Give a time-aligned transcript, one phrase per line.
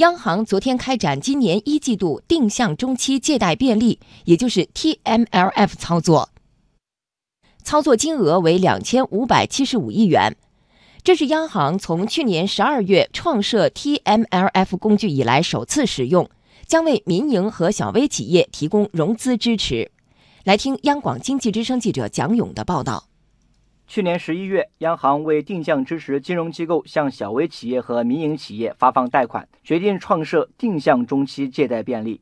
[0.00, 6.30] 央行昨天开展今年一季度定向中期借贷便利，也就是 TMLF 操作，
[7.62, 10.34] 操作金额为两千五百七十五亿元。
[11.02, 16.30] 这是央行从去年十二月创设 TMLF 工具以来首次使用，
[16.66, 19.90] 将为民营和小微企业提供融资支持。
[20.44, 23.09] 来听央广经济之声记者蒋勇的报道。
[23.92, 32.20] 去年十一月，央行为定向支持金融机构向小微企业和民营企业发放贷款，决定创设定向中期借贷便利。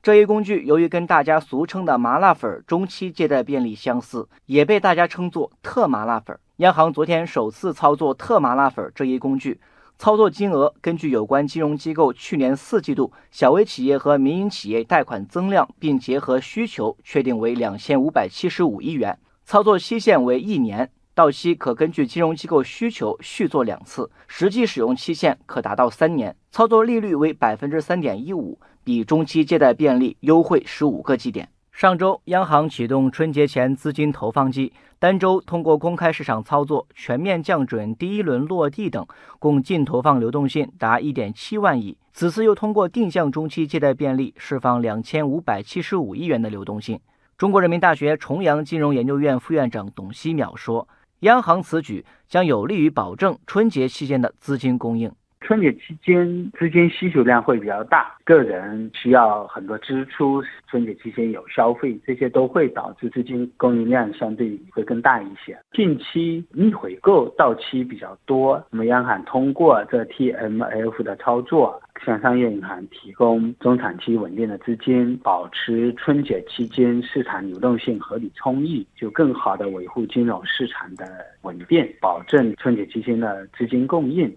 [0.00, 6.38] 这一工具由于跟大家俗称的麻辣粉中期借贷便利相似，也被大家称作特麻辣粉。
[6.58, 9.60] 央行昨天首次操作特麻辣粉这一工具，
[9.98, 20.88] 操作金额根据有关金融机构去年四季度小微企业和民营企业贷款增量，并结合需求确定为两千五百七十五亿元，操作期限为一年。
[21.18, 26.36] 到期可根据金融机构需求续做两次，实际使用期限可达到三年。
[26.52, 31.48] 操作利率为百分之三点一五，比中期借贷便利优惠十五个基点。
[31.72, 39.04] 上周，央行启动春节前资金投放季，单周通过公开市场操作、全面降准、第一轮落地等，
[39.40, 41.98] 共净投放流动性达一点七万亿。
[42.12, 47.00] 此次又通过定向中期借贷便利，释放两千五百七十五亿元的流动性。
[47.36, 50.86] 中国人民大学重阳金融研究院副院长董希淼说。
[51.20, 55.12] 央行此举将有利于保证春节期间的资金供应。
[55.48, 65.58] 春节期间资金需求量会比较大，个人需要很多支出，春节期间有消费，这些都会导致资金供应量相对会更大一些。
[65.72, 71.80] 近期逆回购到期比较多，那么央行通过这 TMF 的操作。
[72.06, 81.04] 向商业银行提供中长期稳定的资金，保持春节期间市场流动性合理充裕，就更好的维护金融市场的
[81.42, 84.32] 稳定，保证春节期间的资金供应。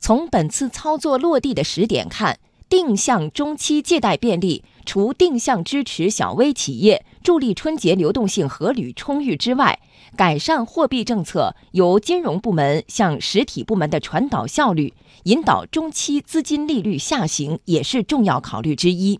[0.00, 2.38] 从本次操作落地的时点看。
[2.70, 9.80] 定向中期借贷便利，除定向支持小微企业、助力春节流动性合理充裕之外，
[10.16, 14.94] 改善货币政策由金融部门向实体部门的传导效率，
[15.24, 19.18] 引导中期资金利率下行，也是重要考虑之一。